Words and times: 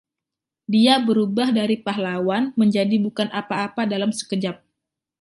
Dia 0.73 0.95
berubah 1.07 1.49
dari 1.59 1.77
pahlawan 1.85 2.43
menjadi 2.61 2.95
bukan 3.05 3.27
apa-apa 3.41 3.81
dalam 3.93 4.09
sekejap. 4.19 4.55